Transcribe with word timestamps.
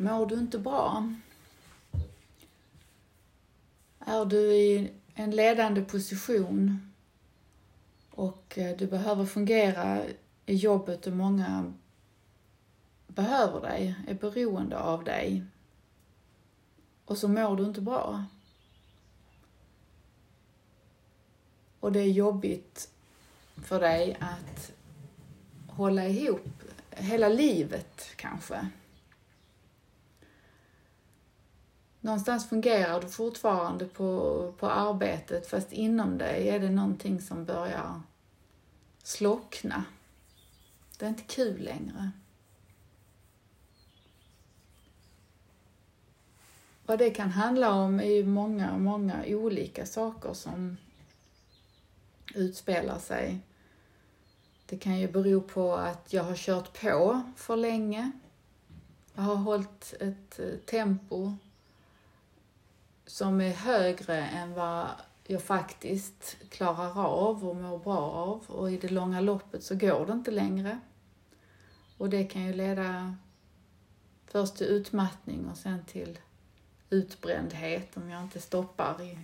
Mår 0.00 0.26
du 0.26 0.34
inte 0.34 0.58
bra? 0.58 1.14
Är 3.98 4.24
du 4.24 4.54
i 4.54 4.92
en 5.14 5.30
ledande 5.30 5.82
position 5.82 6.92
och 8.10 8.58
eh, 8.58 8.76
du 8.76 8.86
behöver 8.86 9.26
fungera 9.26 10.02
i 10.46 10.54
jobbet 10.54 11.06
och 11.06 11.12
många 11.12 11.72
behöver 13.06 13.60
dig, 13.60 13.94
är 14.08 14.14
beroende 14.14 14.78
av 14.78 15.04
dig 15.04 15.44
och 17.04 17.18
så 17.18 17.28
mår 17.28 17.56
du 17.56 17.64
inte 17.64 17.80
bra. 17.80 18.24
Och 21.80 21.92
det 21.92 22.00
är 22.00 22.10
jobbigt 22.10 22.90
för 23.56 23.80
dig 23.80 24.16
att 24.20 24.72
hålla 25.66 26.08
ihop 26.08 26.62
hela 26.90 27.28
livet 27.28 28.10
kanske. 28.16 28.68
Någonstans 32.00 32.48
fungerar 32.48 33.00
du 33.00 33.08
fortfarande 33.08 33.86
på, 33.86 34.52
på 34.58 34.70
arbetet 34.70 35.46
fast 35.46 35.72
inom 35.72 36.18
dig 36.18 36.48
är 36.48 36.58
det 36.58 36.70
någonting 36.70 37.20
som 37.20 37.44
börjar 37.44 38.00
slockna. 39.02 39.84
Det 40.98 41.04
är 41.04 41.08
inte 41.08 41.22
kul 41.22 41.62
längre. 41.62 42.10
Vad 46.86 46.98
det 46.98 47.10
kan 47.10 47.30
handla 47.30 47.72
om 47.72 48.00
är 48.00 48.04
ju 48.04 48.24
många, 48.24 48.78
många 48.78 49.24
olika 49.26 49.86
saker 49.86 50.32
som 50.32 50.76
utspelar 52.34 52.98
sig. 52.98 53.40
Det 54.66 54.78
kan 54.78 54.98
ju 54.98 55.08
bero 55.08 55.40
på 55.40 55.74
att 55.74 56.12
jag 56.12 56.24
har 56.24 56.36
kört 56.36 56.80
på 56.80 57.22
för 57.36 57.56
länge. 57.56 58.10
Jag 59.14 59.22
har 59.22 59.36
hållit 59.36 59.94
ett 60.00 60.38
eh, 60.38 60.58
tempo 60.66 61.36
som 63.10 63.40
är 63.40 63.52
högre 63.52 64.16
än 64.16 64.54
vad 64.54 64.86
jag 65.26 65.42
faktiskt 65.42 66.36
klarar 66.50 67.06
av 67.06 67.48
och 67.48 67.56
mår 67.56 67.78
bra 67.78 67.98
av 67.98 68.44
och 68.46 68.72
i 68.72 68.76
det 68.76 68.88
långa 68.88 69.20
loppet 69.20 69.62
så 69.64 69.74
går 69.74 70.06
det 70.06 70.12
inte 70.12 70.30
längre. 70.30 70.80
Och 71.98 72.10
det 72.10 72.24
kan 72.24 72.46
ju 72.46 72.52
leda 72.52 73.14
först 74.26 74.56
till 74.56 74.66
utmattning 74.66 75.48
och 75.48 75.56
sen 75.56 75.84
till 75.84 76.18
utbrändhet 76.90 77.96
om 77.96 78.10
jag 78.10 78.22
inte 78.22 78.40
stoppar 78.40 79.02
i, 79.02 79.18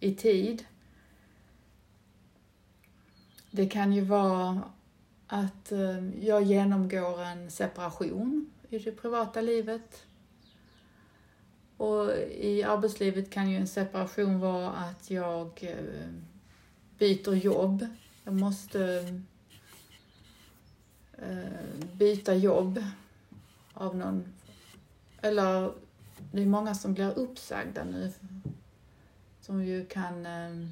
i 0.00 0.14
tid. 0.14 0.64
Det 3.50 3.66
kan 3.66 3.92
ju 3.92 4.00
vara 4.00 4.62
att 5.26 5.72
eh, 5.72 6.24
jag 6.26 6.42
genomgår 6.42 7.22
en 7.22 7.50
separation 7.50 8.50
i 8.68 8.78
det 8.78 8.92
privata 8.92 9.40
livet. 9.40 10.06
Och 11.84 12.10
i 12.30 12.62
arbetslivet 12.62 13.30
kan 13.30 13.50
ju 13.50 13.56
en 13.56 13.66
separation 13.66 14.40
vara 14.40 14.70
att 14.70 15.10
jag 15.10 15.50
eh, 15.62 16.08
byter 16.98 17.34
jobb. 17.34 17.86
Jag 18.24 18.34
måste 18.34 19.14
eh, 21.12 21.92
byta 21.92 22.34
jobb 22.34 22.84
av 23.74 23.96
någon, 23.96 24.24
eller 25.20 25.72
det 26.32 26.42
är 26.42 26.46
många 26.46 26.74
som 26.74 26.94
blir 26.94 27.18
uppsagda 27.18 27.84
nu 27.84 28.12
som 29.40 29.64
ju 29.64 29.86
kan 29.86 30.26
eh, 30.26 30.68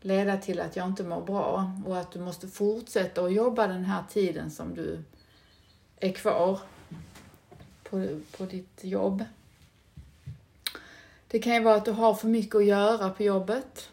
leda 0.00 0.36
till 0.36 0.60
att 0.60 0.76
jag 0.76 0.86
inte 0.86 1.04
mår 1.04 1.22
bra 1.22 1.72
och 1.86 1.98
att 1.98 2.12
du 2.12 2.20
måste 2.20 2.48
fortsätta 2.48 3.24
att 3.24 3.32
jobba 3.32 3.66
den 3.66 3.84
här 3.84 4.04
tiden 4.10 4.50
som 4.50 4.74
du 4.74 5.04
är 6.00 6.12
kvar 6.12 6.60
på, 7.92 8.20
på 8.36 8.44
ditt 8.44 8.84
jobb. 8.84 9.24
Det 11.28 11.38
kan 11.38 11.54
ju 11.54 11.62
vara 11.62 11.74
att 11.74 11.84
du 11.84 11.90
har 11.90 12.14
för 12.14 12.28
mycket 12.28 12.54
att 12.54 12.64
göra 12.64 13.10
på 13.10 13.22
jobbet. 13.22 13.90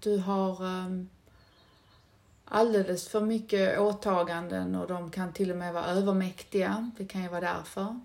Du 0.00 0.18
har 0.18 0.62
um, 0.62 1.08
alldeles 2.44 3.08
för 3.08 3.20
mycket 3.20 3.78
åtaganden 3.78 4.74
och 4.74 4.88
de 4.88 5.10
kan 5.10 5.32
till 5.32 5.50
och 5.50 5.56
med 5.56 5.74
vara 5.74 5.84
övermäktiga. 5.84 6.90
Det 6.98 7.06
kan 7.06 7.22
ju 7.22 7.28
vara 7.28 7.40
därför. 7.40 8.00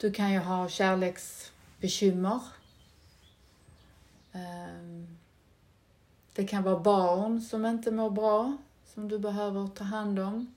Du 0.00 0.12
kan 0.12 0.32
ju 0.32 0.38
ha 0.38 0.68
kärleksbekymmer. 0.68 2.40
Um, 4.32 5.18
det 6.32 6.44
kan 6.46 6.62
vara 6.62 6.78
barn 6.78 7.40
som 7.40 7.66
inte 7.66 7.90
mår 7.90 8.10
bra, 8.10 8.56
som 8.94 9.08
du 9.08 9.18
behöver 9.18 9.68
ta 9.68 9.84
hand 9.84 10.18
om. 10.18 10.54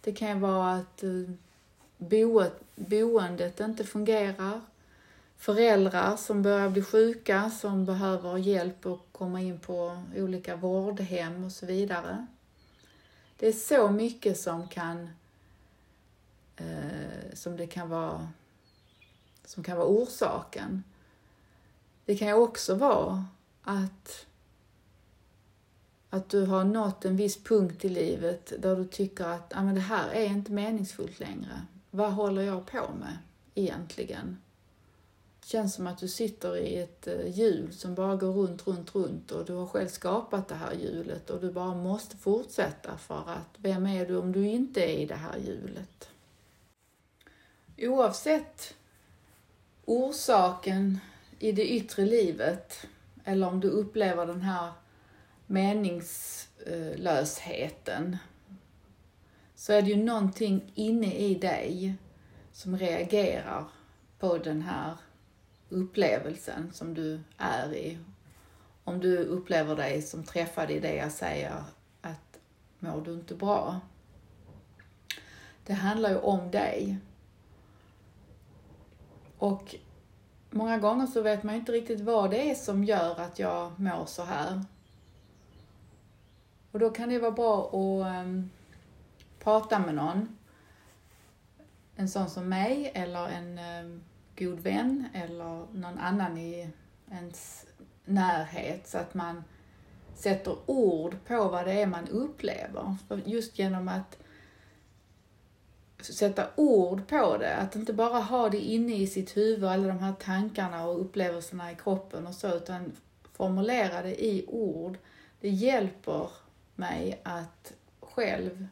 Det 0.00 0.12
kan 0.12 0.28
ju 0.28 0.38
vara 0.38 0.72
att 0.74 1.02
eh, 1.02 1.10
boendet 2.76 3.60
inte 3.60 3.84
fungerar. 3.84 4.60
Föräldrar 5.36 6.16
som 6.16 6.42
börjar 6.42 6.68
bli 6.68 6.82
sjuka, 6.82 7.50
som 7.50 7.84
behöver 7.84 8.36
hjälp 8.36 8.86
att 8.86 9.00
komma 9.12 9.40
in 9.40 9.58
på 9.58 10.02
olika 10.16 10.56
vårdhem 10.56 11.44
och 11.44 11.52
så 11.52 11.66
vidare. 11.66 12.26
Det 13.36 13.48
är 13.48 13.52
så 13.52 13.90
mycket 13.90 14.38
som 14.38 14.68
kan 14.68 15.08
eh, 16.56 17.34
som 17.34 17.56
det 17.56 17.66
kan 17.66 17.88
vara 17.88 18.28
som 19.44 19.64
kan 19.64 19.76
vara 19.76 19.88
orsaken. 19.88 20.84
Det 22.04 22.16
kan 22.16 22.28
ju 22.28 22.34
också 22.34 22.74
vara 22.74 23.24
att 23.62 24.26
att 26.10 26.28
du 26.28 26.46
har 26.46 26.64
nått 26.64 27.04
en 27.04 27.16
viss 27.16 27.44
punkt 27.44 27.84
i 27.84 27.88
livet 27.88 28.52
där 28.58 28.76
du 28.76 28.84
tycker 28.84 29.24
att 29.24 29.52
ah, 29.56 29.62
men 29.62 29.74
det 29.74 29.80
här 29.80 30.10
är 30.10 30.26
inte 30.26 30.52
meningsfullt 30.52 31.20
längre. 31.20 31.66
Vad 31.94 32.12
håller 32.12 32.42
jag 32.42 32.66
på 32.66 32.90
med 32.98 33.18
egentligen? 33.54 34.38
Det 35.40 35.46
känns 35.46 35.74
som 35.74 35.86
att 35.86 35.98
du 35.98 36.08
sitter 36.08 36.56
i 36.56 36.78
ett 36.78 37.06
eh, 37.06 37.38
hjul 37.38 37.72
som 37.72 37.94
bara 37.94 38.16
går 38.16 38.32
runt, 38.32 38.66
runt, 38.66 38.94
runt 38.94 39.30
och 39.30 39.44
du 39.44 39.52
har 39.52 39.66
själv 39.66 39.88
skapat 39.88 40.48
det 40.48 40.54
här 40.54 40.74
hjulet 40.74 41.30
och 41.30 41.40
du 41.40 41.52
bara 41.52 41.74
måste 41.74 42.16
fortsätta 42.16 42.98
för 42.98 43.30
att 43.30 43.48
vem 43.56 43.86
är 43.86 44.06
du 44.06 44.16
om 44.16 44.32
du 44.32 44.46
inte 44.46 44.80
är 44.80 44.98
i 44.98 45.06
det 45.06 45.14
här 45.14 45.38
hjulet? 45.38 46.08
Oavsett 47.78 48.74
orsaken 49.84 51.00
i 51.38 51.52
det 51.52 51.68
yttre 51.68 52.04
livet 52.04 52.86
eller 53.24 53.48
om 53.48 53.60
du 53.60 53.68
upplever 53.68 54.26
den 54.26 54.42
här 54.42 54.72
meningslösheten 55.46 58.16
så 59.62 59.72
är 59.72 59.82
det 59.82 59.90
ju 59.90 60.04
någonting 60.04 60.72
inne 60.74 61.14
i 61.14 61.34
dig 61.34 61.94
som 62.52 62.78
reagerar 62.78 63.64
på 64.18 64.38
den 64.38 64.62
här 64.62 64.96
upplevelsen 65.68 66.72
som 66.72 66.94
du 66.94 67.20
är 67.36 67.74
i. 67.74 67.98
Om 68.84 69.00
du 69.00 69.18
upplever 69.18 69.76
dig 69.76 70.02
som 70.02 70.24
träffad 70.24 70.70
i 70.70 70.80
det 70.80 70.94
jag 70.94 71.12
säger 71.12 71.64
att 72.00 72.38
mår 72.78 73.00
du 73.00 73.12
inte 73.12 73.34
bra? 73.34 73.80
Det 75.66 75.72
handlar 75.72 76.10
ju 76.10 76.18
om 76.18 76.50
dig. 76.50 76.98
Och 79.38 79.74
många 80.50 80.78
gånger 80.78 81.06
så 81.06 81.22
vet 81.22 81.42
man 81.42 81.54
inte 81.54 81.72
riktigt 81.72 82.00
vad 82.00 82.30
det 82.30 82.50
är 82.50 82.54
som 82.54 82.84
gör 82.84 83.20
att 83.20 83.38
jag 83.38 83.80
mår 83.80 84.06
så 84.06 84.24
här. 84.24 84.64
Och 86.72 86.78
då 86.78 86.90
kan 86.90 87.08
det 87.08 87.18
vara 87.18 87.30
bra 87.30 87.66
att 87.66 88.06
ehm, 88.14 88.50
prata 89.42 89.78
med 89.78 89.94
någon. 89.94 90.38
En 91.96 92.08
sån 92.08 92.30
som 92.30 92.48
mig 92.48 92.92
eller 92.94 93.28
en 93.28 93.58
ehm, 93.58 94.02
god 94.38 94.60
vän 94.60 95.08
eller 95.14 95.66
någon 95.72 95.98
annan 95.98 96.38
i 96.38 96.70
ens 97.10 97.66
närhet 98.04 98.88
så 98.88 98.98
att 98.98 99.14
man 99.14 99.44
sätter 100.14 100.56
ord 100.66 101.16
på 101.26 101.48
vad 101.48 101.66
det 101.66 101.72
är 101.72 101.86
man 101.86 102.08
upplever. 102.08 102.96
För 103.08 103.20
just 103.26 103.58
genom 103.58 103.88
att 103.88 104.18
sätta 106.00 106.46
ord 106.56 107.06
på 107.06 107.36
det, 107.36 107.56
att 107.56 107.76
inte 107.76 107.92
bara 107.92 108.18
ha 108.18 108.48
det 108.48 108.60
inne 108.60 108.94
i 108.94 109.06
sitt 109.06 109.36
huvud, 109.36 109.64
alla 109.64 109.88
de 109.88 109.98
här 109.98 110.12
tankarna 110.12 110.86
och 110.86 111.00
upplevelserna 111.00 111.72
i 111.72 111.74
kroppen 111.74 112.26
och 112.26 112.34
så, 112.34 112.56
utan 112.56 112.92
formulera 113.32 114.02
det 114.02 114.24
i 114.24 114.44
ord. 114.48 114.98
Det 115.40 115.48
hjälper 115.48 116.30
mig 116.74 117.20
att 117.22 117.72
själv 118.00 118.66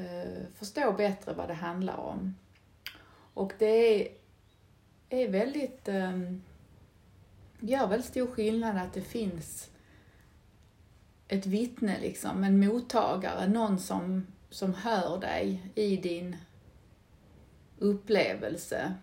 Eh, 0.00 0.42
förstå 0.54 0.92
bättre 0.92 1.32
vad 1.32 1.48
det 1.48 1.54
handlar 1.54 1.96
om. 1.96 2.34
Och 3.34 3.52
det 3.58 3.66
är, 3.66 4.12
är 5.08 5.28
väldigt, 5.28 5.88
eh, 5.88 6.20
gör 7.60 7.86
väldigt 7.86 8.08
stor 8.08 8.26
skillnad 8.26 8.76
att 8.76 8.92
det 8.92 9.02
finns 9.02 9.70
ett 11.28 11.46
vittne, 11.46 12.00
liksom, 12.00 12.44
en 12.44 12.66
mottagare, 12.66 13.48
någon 13.48 13.78
som, 13.78 14.26
som 14.50 14.74
hör 14.74 15.20
dig 15.20 15.70
i 15.74 15.96
din 15.96 16.36
upplevelse. 17.78 18.94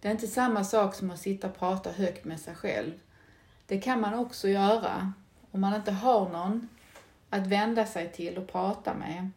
Det 0.00 0.08
är 0.08 0.12
inte 0.12 0.26
samma 0.26 0.64
sak 0.64 0.94
som 0.94 1.10
att 1.10 1.20
sitta 1.20 1.48
och 1.48 1.58
prata 1.58 1.90
högt 1.90 2.24
med 2.24 2.40
sig 2.40 2.54
själv. 2.54 2.92
Det 3.66 3.80
kan 3.80 4.00
man 4.00 4.14
också 4.14 4.48
göra 4.48 5.12
om 5.50 5.60
man 5.60 5.74
inte 5.74 5.92
har 5.92 6.28
någon 6.28 6.68
att 7.30 7.46
vända 7.46 7.86
sig 7.86 8.12
till 8.12 8.38
och 8.38 8.48
prata 8.48 8.94
med 8.94 9.30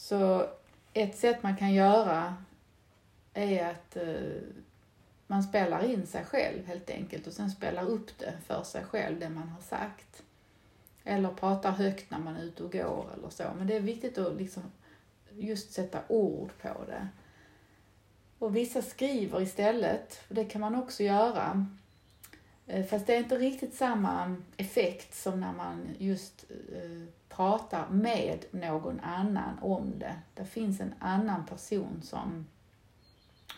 så 0.00 0.46
ett 0.92 1.18
sätt 1.18 1.42
man 1.42 1.56
kan 1.56 1.72
göra 1.72 2.36
är 3.34 3.70
att 3.70 3.96
eh, 3.96 4.42
man 5.26 5.42
spelar 5.42 5.84
in 5.84 6.06
sig 6.06 6.24
själv 6.24 6.66
helt 6.66 6.90
enkelt 6.90 7.26
och 7.26 7.32
sen 7.32 7.50
spelar 7.50 7.88
upp 7.88 8.18
det 8.18 8.32
för 8.46 8.62
sig 8.62 8.84
själv, 8.84 9.20
det 9.20 9.28
man 9.28 9.48
har 9.48 9.60
sagt. 9.60 10.22
Eller 11.04 11.28
pratar 11.28 11.70
högt 11.70 12.10
när 12.10 12.18
man 12.18 12.36
är 12.36 12.42
ute 12.42 12.64
och 12.64 12.72
går 12.72 13.10
eller 13.14 13.30
så. 13.30 13.44
Men 13.58 13.66
det 13.66 13.76
är 13.76 13.80
viktigt 13.80 14.18
att 14.18 14.36
liksom 14.36 14.62
just 15.30 15.72
sätta 15.72 16.00
ord 16.08 16.50
på 16.62 16.84
det. 16.86 17.08
Och 18.38 18.56
vissa 18.56 18.82
skriver 18.82 19.42
istället, 19.42 20.20
och 20.28 20.34
det 20.34 20.44
kan 20.44 20.60
man 20.60 20.74
också 20.74 21.02
göra. 21.02 21.66
Eh, 22.66 22.86
fast 22.86 23.06
det 23.06 23.14
är 23.14 23.18
inte 23.18 23.38
riktigt 23.38 23.74
samma 23.74 24.36
effekt 24.56 25.14
som 25.14 25.40
när 25.40 25.52
man 25.52 25.88
just 25.98 26.44
eh, 26.50 27.02
pratar 27.28 27.88
med 27.88 28.44
någon 28.50 29.00
annan 29.00 29.58
om 29.60 29.98
det. 29.98 30.16
Det 30.34 30.44
finns 30.44 30.80
en 30.80 30.94
annan 30.98 31.46
person 31.46 32.02
som, 32.02 32.46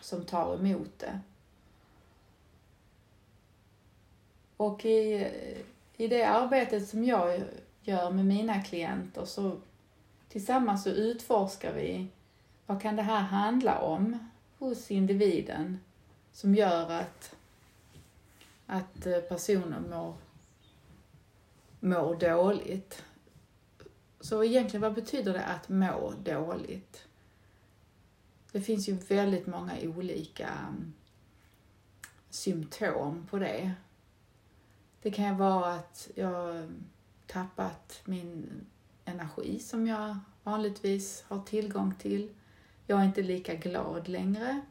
som 0.01 0.25
tar 0.25 0.55
emot 0.55 0.99
det. 0.99 1.19
Och 4.57 4.85
i, 4.85 5.27
i 5.97 6.07
det 6.07 6.23
arbetet 6.23 6.87
som 6.87 7.03
jag 7.03 7.43
gör 7.81 8.11
med 8.11 8.25
mina 8.25 8.61
klienter 8.61 9.25
så 9.25 9.57
tillsammans 10.29 10.83
så 10.83 10.89
utforskar 10.89 11.73
vi 11.73 12.07
vad 12.65 12.81
kan 12.81 12.95
det 12.95 13.01
här 13.01 13.21
handla 13.21 13.79
om 13.79 14.29
hos 14.59 14.91
individen 14.91 15.79
som 16.31 16.55
gör 16.55 16.91
att, 16.91 17.35
att 18.67 19.05
eh, 19.05 19.19
personen 19.19 19.89
mår, 19.89 20.15
mår 21.79 22.15
dåligt. 22.15 23.03
Så 24.19 24.43
egentligen, 24.43 24.81
vad 24.81 24.93
betyder 24.93 25.33
det 25.33 25.45
att 25.45 25.69
må 25.69 26.13
dåligt? 26.23 27.07
Det 28.51 28.61
finns 28.61 28.89
ju 28.89 28.93
väldigt 28.93 29.47
många 29.47 29.73
olika 29.83 30.47
mm, 30.47 30.93
symptom 32.29 33.27
på 33.29 33.39
det. 33.39 33.71
Det 35.01 35.11
kan 35.11 35.25
ju 35.25 35.33
vara 35.33 35.73
att 35.73 36.09
jag 36.15 36.71
tappat 37.27 38.01
min 38.05 38.49
energi 39.05 39.59
som 39.59 39.87
jag 39.87 40.17
vanligtvis 40.43 41.23
har 41.27 41.39
tillgång 41.39 41.95
till. 41.99 42.29
Jag 42.87 42.99
är 42.99 43.05
inte 43.05 43.21
lika 43.21 43.55
glad 43.55 44.07
längre. 44.07 44.61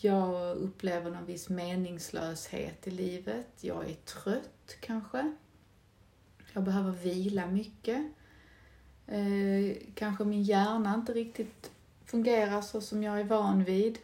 Jag 0.00 0.56
upplever 0.56 1.10
någon 1.10 1.26
viss 1.26 1.48
meningslöshet 1.48 2.86
i 2.86 2.90
livet. 2.90 3.46
Jag 3.60 3.90
är 3.90 3.94
trött 3.94 4.76
kanske. 4.80 5.36
Jag 6.52 6.64
behöver 6.64 6.90
vila 6.90 7.46
mycket. 7.46 8.02
Eh, 9.06 9.76
kanske 9.94 10.24
min 10.24 10.42
hjärna 10.42 10.94
inte 10.94 11.12
riktigt 11.12 11.70
fungerar 12.04 12.62
så 12.62 12.80
som 12.80 13.02
jag 13.02 13.20
är 13.20 13.24
van 13.24 13.64
vid. 13.64 13.98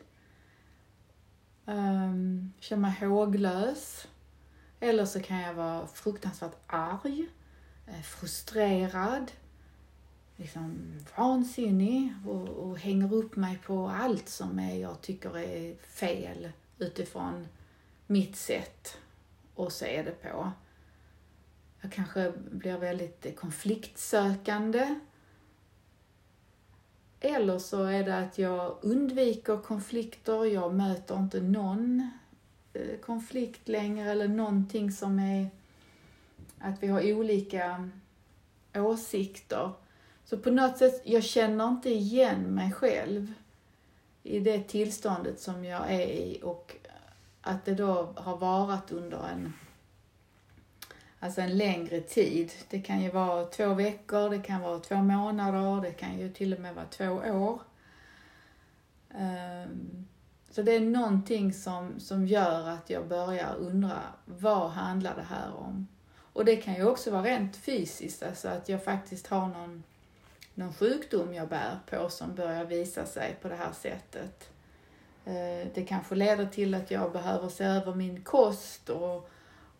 Eh, 1.66 2.14
känner 2.60 2.82
mig 2.82 2.92
håglös. 3.00 4.08
Eller 4.80 5.04
så 5.04 5.20
kan 5.20 5.40
jag 5.40 5.54
vara 5.54 5.86
fruktansvärt 5.86 6.56
arg, 6.66 7.28
eh, 7.86 8.02
frustrerad, 8.02 9.32
liksom 10.36 10.94
vansinnig 11.16 12.14
och, 12.26 12.48
och 12.48 12.78
hänger 12.78 13.14
upp 13.14 13.36
mig 13.36 13.58
på 13.66 13.88
allt 13.88 14.28
som 14.28 14.58
är, 14.58 14.74
jag 14.76 15.00
tycker 15.00 15.38
är 15.38 15.76
fel 15.76 16.52
utifrån 16.78 17.46
mitt 18.06 18.36
sätt 18.36 18.98
att 19.56 19.72
se 19.72 20.02
det 20.02 20.22
på. 20.22 20.52
Jag 21.80 21.92
kanske 21.92 22.32
blir 22.50 22.78
väldigt 22.78 23.36
konfliktsökande. 23.36 24.94
Eller 27.20 27.58
så 27.58 27.84
är 27.84 28.04
det 28.04 28.18
att 28.18 28.38
jag 28.38 28.78
undviker 28.82 29.56
konflikter, 29.56 30.44
jag 30.44 30.74
möter 30.74 31.18
inte 31.18 31.40
någon 31.40 32.10
eh, 32.72 32.98
konflikt 33.00 33.68
längre 33.68 34.10
eller 34.10 34.28
någonting 34.28 34.92
som 34.92 35.18
är 35.18 35.50
att 36.58 36.82
vi 36.82 36.86
har 36.86 37.12
olika 37.12 37.90
åsikter. 38.74 39.72
Så 40.24 40.38
på 40.38 40.50
något 40.50 40.78
sätt, 40.78 41.02
jag 41.04 41.24
känner 41.24 41.68
inte 41.68 41.90
igen 41.90 42.42
mig 42.42 42.72
själv 42.72 43.32
i 44.22 44.40
det 44.40 44.68
tillståndet 44.68 45.40
som 45.40 45.64
jag 45.64 45.92
är 45.92 46.06
i 46.06 46.40
och 46.42 46.76
att 47.40 47.64
det 47.64 47.74
då 47.74 48.12
har 48.16 48.36
varat 48.36 48.92
under 48.92 49.28
en, 49.32 49.52
alltså 51.20 51.40
en 51.40 51.58
längre 51.58 52.00
tid. 52.00 52.52
Det 52.70 52.80
kan 52.80 53.02
ju 53.02 53.10
vara 53.10 53.44
två 53.44 53.74
veckor, 53.74 54.30
det 54.30 54.38
kan 54.38 54.60
vara 54.60 54.78
två 54.78 54.96
månader, 54.96 55.82
det 55.82 55.92
kan 55.92 56.18
ju 56.18 56.32
till 56.32 56.54
och 56.54 56.60
med 56.60 56.74
vara 56.74 56.86
två 56.86 57.10
år. 57.14 57.60
Ehm, 59.14 60.06
så 60.50 60.62
det 60.62 60.72
är 60.72 60.80
någonting 60.80 61.52
som, 61.52 62.00
som 62.00 62.26
gör 62.26 62.68
att 62.68 62.90
jag 62.90 63.08
börjar 63.08 63.54
undra, 63.56 64.02
vad 64.24 64.70
handlar 64.70 65.16
det 65.16 65.22
här 65.22 65.56
om? 65.56 65.88
Och 66.32 66.44
det 66.44 66.56
kan 66.56 66.74
ju 66.74 66.84
också 66.84 67.10
vara 67.10 67.22
rent 67.22 67.56
fysiskt, 67.56 68.22
alltså 68.22 68.48
att 68.48 68.68
jag 68.68 68.84
faktiskt 68.84 69.26
har 69.26 69.48
någon, 69.48 69.82
någon 70.54 70.74
sjukdom 70.74 71.34
jag 71.34 71.48
bär 71.48 71.78
på 71.90 72.08
som 72.08 72.34
börjar 72.34 72.64
visa 72.64 73.06
sig 73.06 73.36
på 73.42 73.48
det 73.48 73.56
här 73.56 73.72
sättet. 73.72 74.50
Eh, 75.24 75.68
det 75.74 75.86
kanske 75.88 76.14
leder 76.14 76.46
till 76.46 76.74
att 76.74 76.90
jag 76.90 77.12
behöver 77.12 77.48
se 77.48 77.64
över 77.64 77.94
min 77.94 78.22
kost 78.22 78.90
och, 78.90 79.30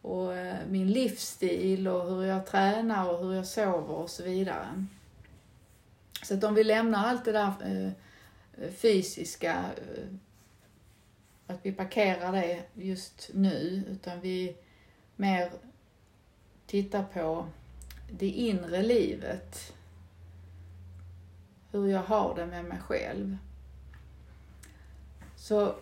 och 0.03 0.35
eh, 0.35 0.57
min 0.69 0.93
livsstil 0.93 1.89
och 1.89 2.07
hur 2.07 2.25
jag 2.25 2.47
tränar 2.47 3.11
och 3.11 3.25
hur 3.25 3.35
jag 3.35 3.47
sover 3.47 3.95
och 3.95 4.11
så 4.11 4.23
vidare. 4.23 4.87
Så 6.23 6.35
att 6.35 6.45
om 6.45 6.55
vi 6.55 6.65
lämnar 6.65 7.07
allt 7.07 7.25
det 7.25 7.33
där 7.33 7.53
eh, 7.65 8.71
fysiska 8.73 9.65
att 11.47 11.59
vi 11.63 11.73
parkerar 11.73 12.33
det 12.33 12.63
just 12.75 13.31
nu, 13.35 13.83
utan 13.91 14.21
vi 14.21 14.57
mer 15.17 15.51
tittar 16.67 17.03
på 17.03 17.47
det 18.11 18.29
inre 18.29 18.83
livet. 18.83 19.73
Hur 21.75 21.89
jag 21.89 22.03
har 22.03 22.35
det 22.35 22.47
med 22.47 22.65
mig 22.65 22.79
själv. 22.79 23.37
Så 25.37 25.75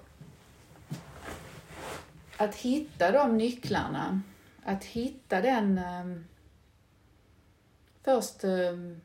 att 2.37 2.55
hitta 2.55 3.13
de 3.13 3.37
nycklarna, 3.37 4.21
att 4.65 4.85
hitta 4.85 5.41
den 5.41 5.79
ehm, 5.79 6.25
först 8.03 8.45
ehm, 8.45 9.01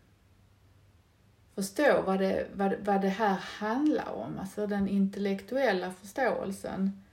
förstå 1.55 2.01
vad 2.01 2.19
det, 2.19 2.47
vad, 2.53 2.75
vad 2.79 3.01
det 3.01 3.09
här 3.09 3.35
handlar 3.35 4.11
om, 4.11 4.39
alltså 4.39 4.67
den 4.67 4.87
intellektuella 4.87 5.93
förståelsen. 5.93 7.03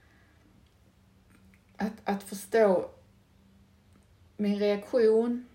Att, 1.77 1.93
att 2.03 2.23
förstå 2.23 2.89
min 4.37 4.59
reaktion. 4.59 5.45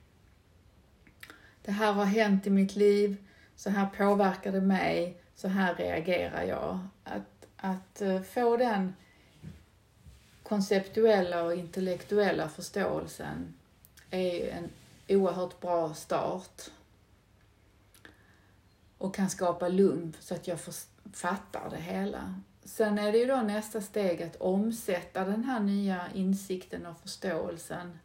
Det 1.63 1.73
här 1.73 1.93
har 1.93 2.05
hänt 2.05 2.47
i 2.47 2.51
mitt 2.51 2.77
liv, 2.77 3.17
så 3.61 3.71
här 3.71 3.87
påverkar 3.87 4.53
det 4.53 4.61
mig, 4.61 5.17
så 5.35 5.49
här 5.49 5.75
reagerar 5.75 6.43
jag. 6.43 6.79
Att, 7.05 7.47
att 7.57 8.03
eh, 8.03 8.23
få 8.23 8.57
den 8.57 8.95
konceptuella 10.43 11.43
och 11.43 11.55
intellektuella 11.55 12.49
förståelsen 12.49 13.55
är 14.11 14.49
en 14.49 14.71
oerhört 15.09 15.61
bra 15.61 15.95
start 15.95 16.63
och 18.99 19.15
kan 19.15 19.31
skapa 19.31 19.69
lugn 19.69 20.17
så 20.21 20.35
att 20.35 20.49
jag 20.49 20.59
fattar 21.13 21.71
det 21.71 21.81
hela. 21.81 22.35
Sen 22.65 22.99
är 22.99 23.13
det 23.13 23.19
ju 23.19 23.27
då 23.27 23.37
nästa 23.37 23.81
steg 23.81 24.23
att 24.23 24.37
omsätta 24.37 25.25
den 25.25 25.45
här 25.45 25.61
nya 25.61 26.07
insikten 26.15 26.87
och 26.87 27.01
förståelsen 27.01 27.99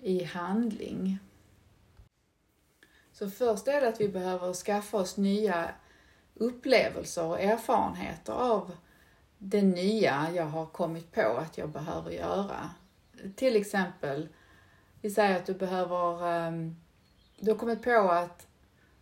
i 0.00 0.24
handling. 0.24 1.18
Så 3.18 3.30
först 3.30 3.68
är 3.68 3.80
det 3.80 3.88
att 3.88 4.00
vi 4.00 4.08
behöver 4.08 4.52
skaffa 4.52 4.96
oss 4.96 5.16
nya 5.16 5.70
upplevelser 6.34 7.24
och 7.24 7.40
erfarenheter 7.40 8.32
av 8.32 8.76
det 9.38 9.62
nya 9.62 10.30
jag 10.34 10.44
har 10.44 10.66
kommit 10.66 11.12
på 11.12 11.36
att 11.36 11.58
jag 11.58 11.68
behöver 11.68 12.10
göra. 12.10 12.70
Till 13.36 13.56
exempel, 13.56 14.28
vi 15.00 15.10
säger 15.10 15.36
att 15.36 15.46
du 15.46 15.54
behöver, 15.54 16.28
ehm, 16.28 16.76
du 17.40 17.50
har 17.50 17.58
kommit 17.58 17.82
på 17.82 18.10
att 18.10 18.46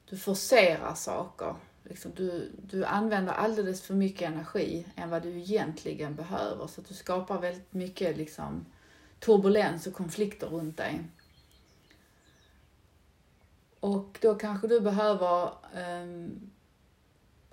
du 0.08 0.16
forcerar 0.16 0.94
saker. 0.94 1.54
Liksom 1.82 2.12
du, 2.16 2.52
du 2.62 2.84
använder 2.84 3.32
alldeles 3.32 3.82
för 3.82 3.94
mycket 3.94 4.30
energi 4.30 4.86
än 4.96 5.10
vad 5.10 5.22
du 5.22 5.38
egentligen 5.38 6.14
behöver 6.14 6.66
så 6.66 6.80
att 6.80 6.88
du 6.88 6.94
skapar 6.94 7.40
väldigt 7.40 7.72
mycket 7.72 8.16
liksom, 8.16 8.66
turbulens 9.20 9.86
och 9.86 9.94
konflikter 9.94 10.46
runt 10.46 10.76
dig. 10.76 11.04
Och 13.84 14.18
då 14.20 14.34
kanske 14.34 14.68
du 14.68 14.80
behöver 14.80 15.50
um, 16.02 16.50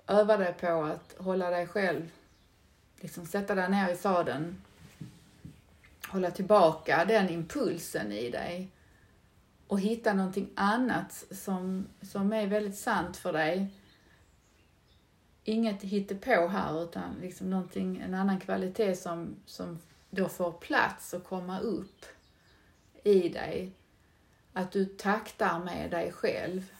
öva 0.06 0.36
dig 0.36 0.52
på 0.52 0.82
att 0.82 1.14
hålla 1.18 1.50
dig 1.50 1.66
själv, 1.66 2.10
liksom 3.00 3.26
sätta 3.26 3.54
dig 3.54 3.70
ner 3.70 3.92
i 3.92 3.96
sadeln, 3.96 4.62
hålla 6.08 6.30
tillbaka 6.30 7.04
den 7.04 7.28
impulsen 7.28 8.12
i 8.12 8.30
dig 8.30 8.68
och 9.66 9.80
hitta 9.80 10.12
någonting 10.12 10.50
annat 10.54 11.24
som, 11.30 11.86
som 12.02 12.32
är 12.32 12.46
väldigt 12.46 12.78
sant 12.78 13.16
för 13.16 13.32
dig. 13.32 13.66
inget 15.44 15.82
hittepå 15.82 16.46
här 16.46 16.82
utan 16.82 17.14
liksom 17.20 17.50
någonting, 17.50 18.00
en 18.00 18.14
annan 18.14 18.40
kvalitet 18.40 18.96
som, 18.96 19.36
som 19.46 19.78
då 20.10 20.28
får 20.28 20.52
plats 20.52 21.12
och 21.12 21.24
komma 21.24 21.60
upp 21.60 22.04
i 23.04 23.28
dig. 23.28 23.72
Att 24.52 24.72
du 24.72 24.84
taktar 24.84 25.64
med 25.64 25.90
dig 25.90 26.12
själv. 26.12 26.72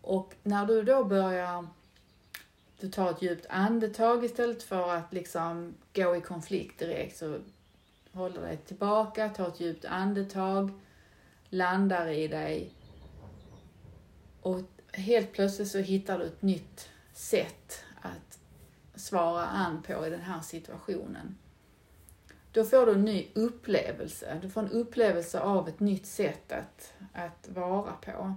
Och 0.00 0.34
när 0.42 0.66
du 0.66 0.82
då 0.82 1.04
börjar, 1.04 1.66
du 2.80 2.90
tar 2.90 3.10
ett 3.10 3.22
djupt 3.22 3.46
andetag 3.48 4.24
istället 4.24 4.62
för 4.62 4.94
att 4.94 5.12
liksom 5.12 5.74
gå 5.94 6.16
i 6.16 6.20
konflikt 6.20 6.78
direkt 6.78 7.16
så 7.16 7.38
håller 8.12 8.40
dig 8.40 8.56
tillbaka, 8.56 9.28
tar 9.28 9.48
ett 9.48 9.60
djupt 9.60 9.84
andetag, 9.84 10.70
landar 11.48 12.08
i 12.08 12.28
dig 12.28 12.72
och 14.40 14.60
helt 14.92 15.32
plötsligt 15.32 15.68
så 15.68 15.78
hittar 15.78 16.18
du 16.18 16.24
ett 16.24 16.42
nytt 16.42 16.88
sätt 17.12 17.84
att 18.00 18.38
svara 18.94 19.46
an 19.46 19.82
på 19.82 20.06
i 20.06 20.10
den 20.10 20.20
här 20.20 20.40
situationen. 20.40 21.38
Då 22.54 22.64
får 22.64 22.86
du 22.86 22.92
en 22.92 23.04
ny 23.04 23.26
upplevelse. 23.34 24.38
Du 24.42 24.50
får 24.50 24.60
en 24.60 24.70
upplevelse 24.70 25.40
av 25.40 25.68
ett 25.68 25.80
nytt 25.80 26.06
sätt 26.06 26.52
att, 26.52 26.92
att 27.12 27.48
vara 27.48 27.92
på. 27.92 28.34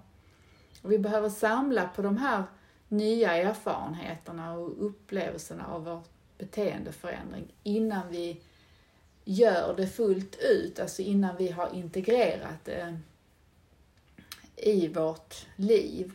Och 0.81 0.91
vi 0.91 0.99
behöver 0.99 1.29
samla 1.29 1.87
på 1.87 2.01
de 2.01 2.17
här 2.17 2.43
nya 2.87 3.37
erfarenheterna 3.37 4.53
och 4.53 4.85
upplevelserna 4.85 5.67
av 5.67 5.85
vår 5.85 6.01
beteendeförändring 6.37 7.53
innan 7.63 8.09
vi 8.09 8.41
gör 9.25 9.73
det 9.77 9.87
fullt 9.87 10.37
ut, 10.41 10.79
alltså 10.79 11.01
innan 11.01 11.37
vi 11.37 11.51
har 11.51 11.75
integrerat 11.75 12.65
det 12.65 12.99
i 14.55 14.87
vårt 14.87 15.45
liv. 15.55 16.11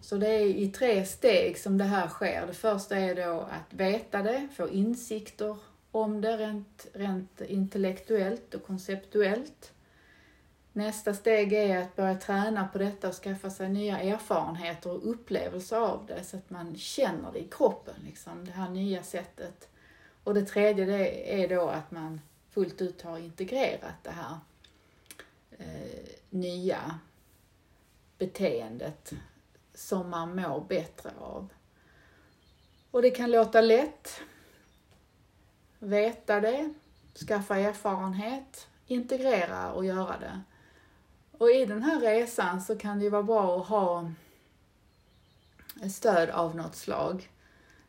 Så 0.00 0.16
det 0.16 0.28
är 0.28 0.44
i 0.44 0.68
tre 0.68 1.04
steg 1.04 1.58
som 1.58 1.78
det 1.78 1.84
här 1.84 2.08
sker. 2.08 2.46
Det 2.46 2.54
första 2.54 2.96
är 2.96 3.14
då 3.14 3.40
att 3.40 3.74
veta 3.74 4.22
det, 4.22 4.48
få 4.56 4.68
insikter 4.68 5.56
om 5.90 6.20
det 6.20 6.36
rent, 6.36 6.86
rent 6.92 7.40
intellektuellt 7.40 8.54
och 8.54 8.66
konceptuellt. 8.66 9.72
Nästa 10.72 11.14
steg 11.14 11.52
är 11.52 11.78
att 11.78 11.96
börja 11.96 12.14
träna 12.14 12.68
på 12.68 12.78
detta 12.78 13.08
och 13.08 13.14
skaffa 13.14 13.50
sig 13.50 13.68
nya 13.68 14.00
erfarenheter 14.00 14.90
och 14.90 15.10
upplevelser 15.10 15.76
av 15.76 16.06
det 16.06 16.24
så 16.24 16.36
att 16.36 16.50
man 16.50 16.76
känner 16.76 17.32
det 17.32 17.38
i 17.38 17.48
kroppen, 17.50 17.94
liksom, 18.04 18.44
det 18.44 18.52
här 18.52 18.68
nya 18.68 19.02
sättet. 19.02 19.68
Och 20.24 20.34
det 20.34 20.44
tredje 20.44 20.84
det 20.84 21.42
är 21.42 21.48
då 21.48 21.68
att 21.68 21.90
man 21.90 22.20
fullt 22.50 22.82
ut 22.82 23.02
har 23.02 23.18
integrerat 23.18 23.94
det 24.02 24.10
här 24.10 24.38
eh, 25.58 26.06
nya 26.30 26.98
beteendet 28.18 29.12
som 29.74 30.10
man 30.10 30.36
mår 30.36 30.64
bättre 30.68 31.10
av. 31.20 31.48
Och 32.90 33.02
det 33.02 33.10
kan 33.10 33.30
låta 33.30 33.60
lätt. 33.60 34.20
Veta 35.78 36.40
det, 36.40 36.74
skaffa 37.26 37.56
erfarenhet, 37.58 38.68
integrera 38.86 39.72
och 39.72 39.84
göra 39.84 40.18
det. 40.18 40.40
Och 41.38 41.50
i 41.50 41.66
den 41.66 41.82
här 41.82 42.00
resan 42.00 42.62
så 42.62 42.78
kan 42.78 42.98
det 42.98 43.04
ju 43.04 43.10
vara 43.10 43.22
bra 43.22 43.60
att 43.60 43.66
ha 43.66 44.10
stöd 45.90 46.30
av 46.30 46.56
något 46.56 46.76
slag. 46.76 47.30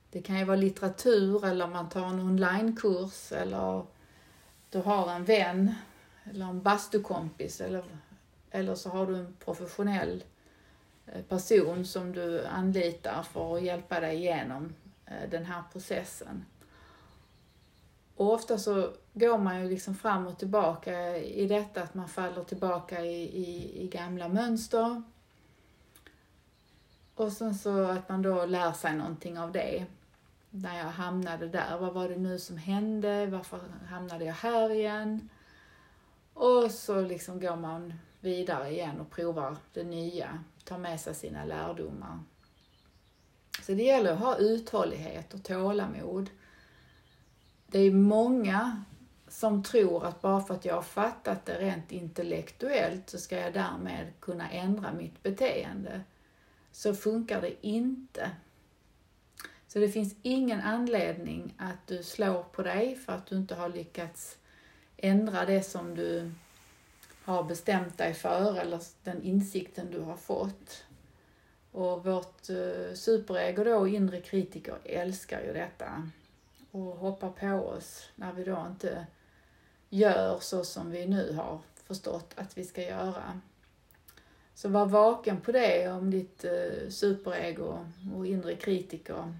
Det 0.09 0.21
kan 0.21 0.39
ju 0.39 0.45
vara 0.45 0.57
litteratur 0.57 1.45
eller 1.45 1.67
man 1.67 1.89
tar 1.89 2.05
en 2.05 2.19
onlinekurs 2.19 3.31
eller 3.31 3.85
du 4.69 4.79
har 4.79 5.11
en 5.11 5.25
vän 5.25 5.75
eller 6.23 6.45
en 6.45 6.61
bastukompis 6.61 7.61
eller, 7.61 7.83
eller 8.51 8.75
så 8.75 8.89
har 8.89 9.07
du 9.07 9.15
en 9.15 9.35
professionell 9.45 10.23
eh, 11.05 11.21
person 11.21 11.85
som 11.85 12.11
du 12.11 12.45
anlitar 12.45 13.23
för 13.23 13.55
att 13.55 13.63
hjälpa 13.63 13.99
dig 13.99 14.15
igenom 14.15 14.73
eh, 15.05 15.29
den 15.29 15.45
här 15.45 15.63
processen. 15.71 16.45
Och 18.17 18.33
ofta 18.33 18.57
så 18.57 18.91
går 19.13 19.37
man 19.37 19.61
ju 19.61 19.69
liksom 19.69 19.95
fram 19.95 20.27
och 20.27 20.39
tillbaka 20.39 21.17
i 21.17 21.47
detta 21.47 21.83
att 21.83 21.93
man 21.93 22.07
faller 22.07 22.43
tillbaka 22.43 23.05
i, 23.05 23.21
i, 23.23 23.83
i 23.83 23.87
gamla 23.87 24.27
mönster. 24.27 25.01
Och 27.15 27.31
sen 27.31 27.55
så 27.55 27.83
att 27.83 28.09
man 28.09 28.21
då 28.21 28.45
lär 28.45 28.71
sig 28.71 28.95
någonting 28.95 29.39
av 29.39 29.51
det. 29.51 29.85
När 30.49 30.77
jag 30.77 30.85
hamnade 30.85 31.47
där, 31.47 31.77
vad 31.77 31.93
var 31.93 32.09
det 32.09 32.17
nu 32.17 32.39
som 32.39 32.57
hände? 32.57 33.25
Varför 33.25 33.59
hamnade 33.89 34.25
jag 34.25 34.33
här 34.33 34.69
igen? 34.69 35.29
Och 36.33 36.71
så 36.71 37.01
liksom 37.01 37.39
går 37.39 37.55
man 37.55 37.93
vidare 38.19 38.69
igen 38.69 38.99
och 38.99 39.09
provar 39.09 39.57
det 39.73 39.83
nya 39.83 40.43
tar 40.63 40.77
med 40.77 40.99
sig 40.99 41.15
sina 41.15 41.45
lärdomar. 41.45 42.19
Så 43.61 43.71
det 43.71 43.83
gäller 43.83 44.13
att 44.13 44.19
ha 44.19 44.37
uthållighet 44.37 45.33
och 45.33 45.43
tålamod. 45.43 46.29
Det 47.67 47.79
är 47.79 47.91
många 47.91 48.83
som 49.27 49.63
tror 49.63 50.05
att 50.05 50.21
bara 50.21 50.41
för 50.41 50.53
att 50.53 50.65
jag 50.65 50.75
har 50.75 50.81
fattat 50.81 51.45
det 51.45 51.59
rent 51.59 51.91
intellektuellt 51.91 53.09
så 53.09 53.17
ska 53.17 53.39
jag 53.39 53.53
därmed 53.53 54.07
kunna 54.19 54.49
ändra 54.51 54.93
mitt 54.93 55.23
beteende. 55.23 56.01
Så 56.71 56.95
funkar 56.95 57.41
det 57.41 57.67
inte. 57.67 58.31
Så 59.67 59.79
det 59.79 59.89
finns 59.89 60.15
ingen 60.21 60.61
anledning 60.61 61.53
att 61.57 61.87
du 61.87 62.03
slår 62.03 62.43
på 62.43 62.63
dig 62.63 62.95
för 62.95 63.13
att 63.13 63.27
du 63.27 63.35
inte 63.35 63.55
har 63.55 63.69
lyckats 63.69 64.37
ändra 64.97 65.45
det 65.45 65.63
som 65.63 65.95
du 65.95 66.31
har 67.23 67.43
bestämt 67.43 67.97
dig 67.97 68.13
för 68.13 68.59
eller 68.59 68.81
den 69.03 69.23
insikten 69.23 69.91
du 69.91 69.99
har 69.99 70.17
fått. 70.17 70.83
Och 71.71 72.05
vårt 72.05 72.49
eh, 72.49 72.93
superego 72.93 73.63
då, 73.63 73.87
inre 73.87 74.21
kritiker, 74.21 74.77
älskar 74.83 75.41
ju 75.41 75.53
detta 75.53 76.09
och 76.77 76.97
hoppar 76.97 77.29
på 77.29 77.67
oss 77.67 78.09
när 78.15 78.33
vi 78.33 78.43
då 78.43 78.65
inte 78.69 79.05
gör 79.89 80.39
så 80.39 80.63
som 80.63 80.91
vi 80.91 81.07
nu 81.07 81.33
har 81.33 81.59
förstått 81.83 82.33
att 82.35 82.57
vi 82.57 82.63
ska 82.63 82.81
göra. 82.81 83.41
Så 84.53 84.69
var 84.69 84.85
vaken 84.85 85.41
på 85.41 85.51
det 85.51 85.91
om 85.91 86.11
ditt 86.11 86.43
eh, 86.43 86.89
superego 86.89 87.85
och 88.15 88.27
inre 88.27 88.55
kritiker 88.55 89.33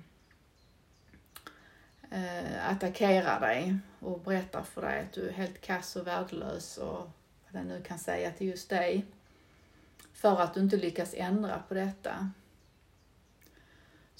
eh, 2.12 2.70
attackerar 2.70 3.39
dig 3.39 3.77
och 4.00 4.20
berättar 4.20 4.63
för 4.63 4.82
dig 4.82 5.01
att 5.01 5.13
du 5.13 5.27
är 5.27 5.34
helt 5.34 5.62
kass 5.62 5.96
och 5.96 6.08
värdelös 6.08 6.77
och 6.77 7.10
vad 7.50 7.62
den 7.62 7.67
nu 7.67 7.82
kan 7.82 8.00
säga 8.00 8.32
till 8.32 8.48
just 8.48 8.70
dig, 8.70 9.06
för 10.13 10.41
att 10.41 10.53
du 10.53 10.60
inte 10.60 10.77
lyckas 10.77 11.13
ändra 11.13 11.63
på 11.67 11.74
detta. 11.74 12.32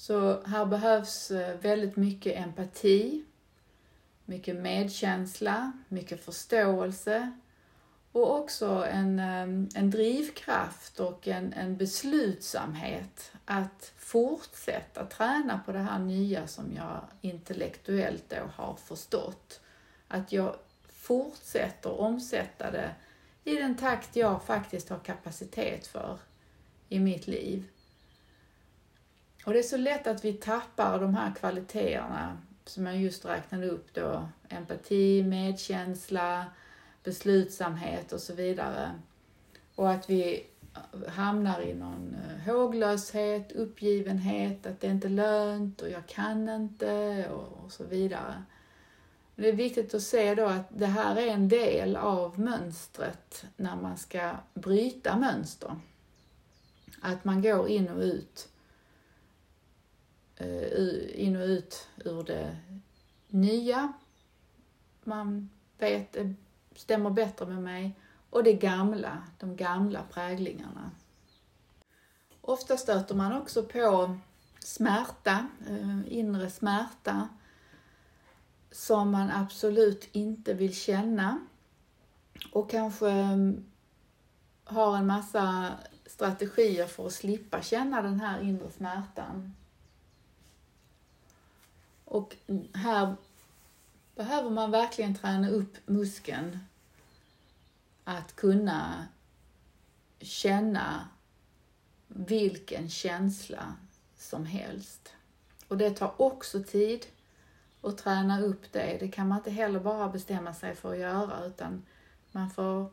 Så 0.00 0.42
här 0.46 0.66
behövs 0.66 1.30
eh, 1.30 1.56
väldigt 1.60 1.96
mycket 1.96 2.36
empati, 2.36 3.24
mycket 4.24 4.56
medkänsla, 4.56 5.72
mycket 5.88 6.24
förståelse 6.24 7.32
och 8.12 8.38
också 8.38 8.86
en, 8.90 9.18
eh, 9.18 9.42
en 9.74 9.90
drivkraft 9.90 11.00
och 11.00 11.28
en, 11.28 11.52
en 11.52 11.76
beslutsamhet 11.76 13.32
att 13.44 13.92
fortsätta 13.96 15.06
träna 15.06 15.60
på 15.66 15.72
det 15.72 15.78
här 15.78 15.98
nya 15.98 16.46
som 16.46 16.72
jag 16.76 17.00
intellektuellt 17.20 18.24
då 18.28 18.62
har 18.62 18.74
förstått. 18.74 19.60
Att 20.08 20.32
jag 20.32 20.56
fortsätter 20.92 22.00
omsätta 22.00 22.70
det 22.70 22.94
i 23.44 23.54
den 23.54 23.76
takt 23.76 24.16
jag 24.16 24.42
faktiskt 24.42 24.88
har 24.88 24.98
kapacitet 24.98 25.86
för 25.86 26.18
i 26.88 26.98
mitt 26.98 27.26
liv. 27.26 27.64
Och 29.48 29.54
det 29.54 29.60
är 29.60 29.62
så 29.62 29.76
lätt 29.76 30.06
att 30.06 30.24
vi 30.24 30.32
tappar 30.32 31.00
de 31.00 31.14
här 31.14 31.34
kvaliteterna 31.34 32.38
som 32.64 32.86
jag 32.86 32.96
just 32.96 33.24
räknade 33.24 33.68
upp 33.68 33.94
då. 33.94 34.28
Empati, 34.48 35.22
medkänsla, 35.22 36.46
beslutsamhet 37.04 38.12
och 38.12 38.20
så 38.20 38.34
vidare. 38.34 38.90
Och 39.74 39.90
att 39.90 40.10
vi 40.10 40.46
hamnar 41.06 41.60
i 41.60 41.74
någon 41.74 42.16
eh, 42.30 42.52
håglöshet, 42.52 43.52
uppgivenhet, 43.52 44.66
att 44.66 44.80
det 44.80 44.86
inte 44.86 45.08
är 45.08 45.10
lönt 45.10 45.82
och 45.82 45.90
jag 45.90 46.06
kan 46.06 46.48
inte 46.48 47.24
och, 47.28 47.72
så 47.72 47.84
vidare. 47.84 48.42
Det 49.34 49.48
är 49.48 49.52
viktigt 49.52 49.94
att 49.94 50.02
se 50.02 50.34
då 50.34 50.46
att 50.46 50.66
det 50.68 50.86
här 50.86 51.16
är 51.16 51.26
en 51.26 51.48
del 51.48 51.96
av 51.96 52.40
mönstret 52.40 53.44
när 53.56 53.76
man 53.76 53.96
ska 53.96 54.32
bryta 54.54 55.16
mönster. 55.16 55.76
Att 57.00 57.24
man 57.24 57.42
går 57.42 57.68
in 57.68 57.88
och 57.88 58.02
ut, 58.02 58.48
Eh, 60.40 61.24
in 61.24 61.36
och 61.36 61.46
ut 61.46 61.88
ur 62.04 62.22
det 62.22 62.56
nya. 63.28 63.92
Man 65.04 65.50
vet, 65.78 66.12
det 66.12 66.34
stämmer 66.74 67.10
bättre 67.10 67.46
med 67.46 67.62
mig. 67.62 68.00
Och 68.30 68.44
det 68.44 68.52
gamla, 68.52 69.22
de 69.38 69.56
gamla 69.56 70.02
präglingarna. 70.02 70.90
Ofta 72.40 72.76
stöter 72.76 73.14
man 73.14 73.32
också 73.32 73.62
på 73.62 74.18
smärta, 74.58 75.46
eh, 75.68 76.12
inre 76.12 76.50
smärta 76.50 77.28
som 78.70 79.10
man 79.10 79.30
absolut 79.30 80.08
inte 80.12 80.54
vill 80.54 80.74
känna 80.74 81.40
och 82.52 82.70
kanske 82.70 83.10
eh, 83.10 83.36
har 84.64 84.96
en 84.96 85.06
massa 85.06 85.72
strategier 86.06 86.86
för 86.86 87.06
att 87.06 87.12
slippa 87.12 87.62
känna 87.62 88.02
den 88.02 88.20
här 88.20 88.40
inre 88.40 88.70
smärtan. 88.70 89.54
Och 92.08 92.36
här 92.74 93.16
behöver 94.14 94.50
man 94.50 94.70
verkligen 94.70 95.14
träna 95.14 95.48
upp 95.48 95.76
muskeln 95.86 96.58
att 98.04 98.36
kunna 98.36 99.06
känna 100.20 101.08
vilken 102.06 102.90
känsla 102.90 103.74
som 104.16 104.46
helst. 104.46 105.12
Och 105.68 105.78
det 105.78 105.90
tar 105.90 106.22
också 106.22 106.62
tid 106.62 107.06
att 107.82 107.98
träna 107.98 108.40
upp 108.40 108.72
det. 108.72 108.96
Det 109.00 109.08
kan 109.08 109.28
man 109.28 109.38
inte 109.38 109.50
heller 109.50 109.80
bara 109.80 110.08
bestämma 110.08 110.54
sig 110.54 110.74
för 110.74 110.92
att 110.92 110.98
göra 110.98 111.44
utan 111.44 111.82
man 112.32 112.50
får 112.50 112.90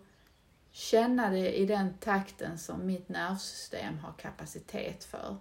känna 0.71 1.29
det 1.29 1.59
i 1.59 1.65
den 1.65 1.93
takten 1.97 2.57
som 2.57 2.85
mitt 2.85 3.09
nervsystem 3.09 3.99
har 3.99 4.13
kapacitet 4.13 5.03
för. 5.03 5.35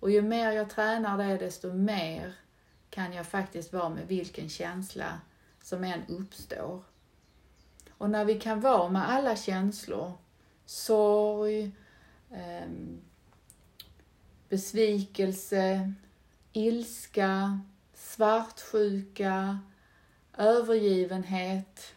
Och 0.00 0.10
ju 0.10 0.22
mer 0.22 0.52
jag 0.52 0.70
tränar 0.70 1.18
det, 1.18 1.38
desto 1.38 1.72
mer 1.72 2.34
kan 2.94 3.12
jag 3.12 3.26
faktiskt 3.26 3.72
vara 3.72 3.88
med 3.88 4.08
vilken 4.08 4.48
känsla 4.48 5.20
som 5.62 5.84
än 5.84 6.06
uppstår. 6.08 6.82
Och 7.90 8.10
när 8.10 8.24
vi 8.24 8.40
kan 8.40 8.60
vara 8.60 8.88
med 8.88 9.10
alla 9.10 9.36
känslor, 9.36 10.12
sorg, 10.64 11.72
eh, 12.30 12.68
besvikelse, 14.48 15.92
ilska, 16.52 17.60
svartsjuka, 17.94 19.58
övergivenhet, 20.36 21.94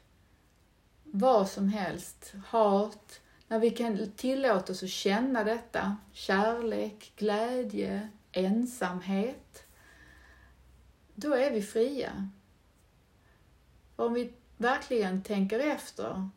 vad 1.04 1.50
som 1.50 1.70
helst, 1.70 2.34
hat, 2.48 3.22
när 3.48 3.60
vi 3.60 3.70
kan 3.70 4.12
tillåta 4.16 4.72
oss 4.72 4.84
att 4.84 4.90
känna 4.90 5.44
detta, 5.44 5.98
kärlek, 6.12 7.12
glädje, 7.16 8.10
ensamhet, 8.32 9.47
då 11.20 11.34
är 11.34 11.52
vi 11.52 11.62
fria. 11.62 12.30
Om 13.96 14.14
vi 14.14 14.34
verkligen 14.58 15.22
tänker 15.24 15.60
efter 15.60 16.30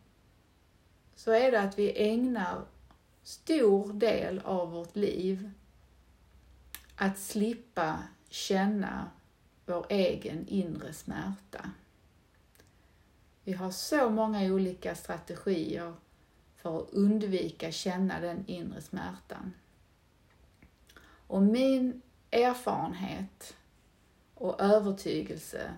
så 1.15 1.31
är 1.33 1.51
det 1.51 1.61
att 1.61 1.79
vi 1.79 2.11
ägnar 2.11 2.65
stor 3.23 3.93
del 3.93 4.39
av 4.39 4.71
vårt 4.71 4.97
liv 4.97 5.51
att 6.97 7.19
slippa 7.19 8.03
känna 8.29 9.11
vår 9.67 9.87
egen 9.89 10.49
inre 10.49 10.93
smärta. 10.93 11.71
Vi 13.45 13.53
har 13.53 13.71
så 13.71 14.11
många 14.11 14.43
olika 14.53 14.95
strategier 14.95 15.95
för 16.57 16.79
att 16.79 16.91
undvika 16.91 17.73
känna 17.73 18.21
den 18.21 18.45
inre 18.47 18.81
smärtan. 18.81 19.53
Och 21.27 21.43
min 21.43 22.03
erfarenhet 22.31 23.57
och 24.41 24.61
övertygelse 24.61 25.75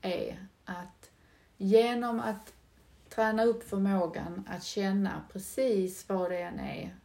är 0.00 0.46
att 0.64 1.10
genom 1.56 2.20
att 2.20 2.54
träna 3.08 3.44
upp 3.44 3.68
förmågan 3.68 4.48
att 4.48 4.64
känna 4.64 5.22
precis 5.32 6.08
vad 6.08 6.30
det 6.30 6.42
än 6.42 6.60
är, 6.60 6.96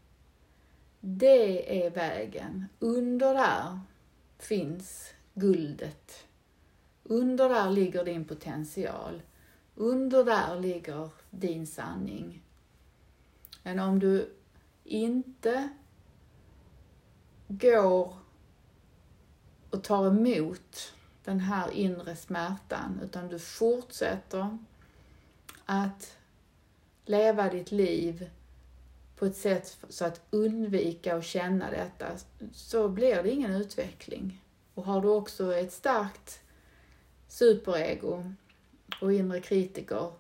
det 1.00 1.86
är 1.86 1.90
vägen. 1.90 2.66
Under 2.80 3.34
där 3.34 3.80
finns 4.38 5.14
guldet. 5.34 6.28
Under 7.04 7.50
där 7.50 7.70
ligger 7.70 8.06
din 8.06 8.26
potential. 8.26 9.22
Under 9.76 10.26
där 10.26 10.60
ligger 10.60 11.10
din 11.30 11.68
sanning. 11.68 12.44
Men 13.64 13.80
om 13.80 14.00
du 14.00 14.34
inte 14.84 15.70
går 17.48 18.21
och 19.72 19.84
tar 19.84 20.08
emot 20.08 20.94
den 21.24 21.40
här 21.40 21.72
inre 21.72 22.16
smärtan 22.16 23.00
utan 23.04 23.28
du 23.28 23.40
fortsätter 23.40 24.58
att 25.66 26.18
leva 27.06 27.50
ditt 27.50 27.72
liv 27.72 28.30
på 29.16 29.26
ett 29.26 29.38
sätt 29.38 29.78
så 29.90 30.06
att 30.06 30.22
undvika 30.30 31.16
att 31.16 31.26
känna 31.26 31.72
detta 31.72 32.08
så 32.54 32.90
blir 32.90 33.24
det 33.24 33.32
ingen 33.32 33.52
utveckling. 33.52 34.44
Och 34.74 34.84
har 34.84 35.02
du 35.02 35.08
också 35.08 35.56
ett 35.56 35.74
starkt 35.74 36.40
superego 37.28 38.34
och 39.02 39.14
inre 39.14 39.42
kritiker 39.42 40.12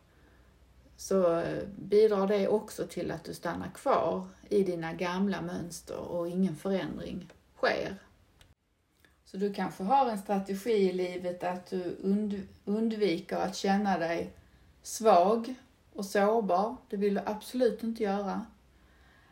så 0.97 1.43
bidrar 1.77 2.27
det 2.27 2.47
också 2.47 2.87
till 2.87 3.11
att 3.11 3.23
du 3.23 3.33
stannar 3.33 3.69
kvar 3.69 4.27
i 4.49 4.63
dina 4.63 4.93
gamla 4.93 5.41
mönster 5.41 5.97
och 5.97 6.29
ingen 6.29 6.55
förändring 6.55 7.31
sker. 7.57 7.95
Så 9.31 9.37
du 9.37 9.53
kanske 9.53 9.83
har 9.83 10.09
en 10.09 10.19
strategi 10.19 10.71
i 10.71 10.93
livet 10.93 11.43
att 11.43 11.69
du 11.69 11.97
und 12.03 12.47
undviker 12.65 13.37
att 13.37 13.55
känna 13.55 13.97
dig 13.97 14.33
svag 14.81 15.55
och 15.93 16.05
sårbar. 16.05 16.75
Det 16.89 16.97
vill 16.97 17.13
du 17.13 17.21
absolut 17.25 17.83
inte 17.83 18.03
göra. 18.03 18.45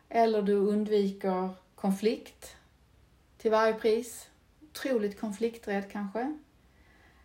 Eller 0.09 0.41
du 0.41 0.53
undviker 0.53 1.49
konflikt 1.75 2.55
till 3.38 3.51
varje 3.51 3.73
pris. 3.73 4.29
Otroligt 4.62 5.19
konflikträdd 5.19 5.91
kanske. 5.91 6.38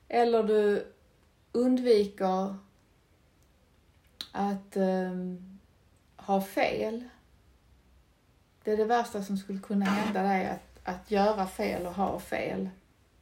Eller 0.08 0.42
du 0.42 0.92
undviker 1.52 2.56
att 4.32 4.76
eh, 4.76 5.12
ha 6.16 6.40
fel. 6.40 7.04
Det 8.64 8.72
är 8.72 8.76
det 8.76 8.84
värsta 8.84 9.22
som 9.22 9.37
skulle 9.37 9.60
kunna 9.60 9.84
hända 9.84 10.22
dig, 10.22 10.46
att, 10.46 10.73
att 10.84 11.10
göra 11.10 11.46
fel 11.46 11.86
och 11.86 11.94
ha 11.94 12.20
fel. 12.20 12.68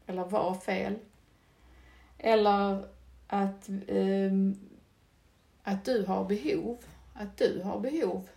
Eller 0.07 0.25
vara 0.25 0.55
fel. 0.55 0.99
Eller 2.19 2.85
att, 3.27 3.69
um, 3.89 4.59
att 5.63 5.85
du 5.85 6.05
har 6.05 6.25
behov. 6.25 6.79
Att 7.15 7.37
du 7.37 7.63
har 7.65 7.81
behov 7.81 8.29